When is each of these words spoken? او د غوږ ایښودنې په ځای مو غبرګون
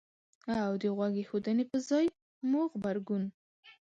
او 0.63 0.71
د 0.81 0.83
غوږ 0.95 1.13
ایښودنې 1.19 1.63
په 1.71 1.77
ځای 1.89 2.05
مو 2.49 2.61
غبرګون 2.71 3.23